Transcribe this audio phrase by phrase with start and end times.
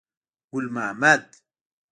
[0.51, 1.23] ګل محمد.